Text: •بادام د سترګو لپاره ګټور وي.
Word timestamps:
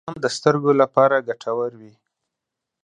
•بادام 0.03 0.17
د 0.25 0.27
سترګو 0.37 0.71
لپاره 0.81 1.15
ګټور 1.27 1.71
وي. 1.79 1.93